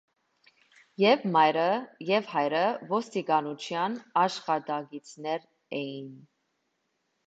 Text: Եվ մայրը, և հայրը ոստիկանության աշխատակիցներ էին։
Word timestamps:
Եվ 1.03 1.27
մայրը, 1.35 1.65
և 2.13 2.33
հայրը 2.33 2.63
ոստիկանության 2.95 4.01
աշխատակիցներ 4.27 5.51
էին։ 5.85 6.15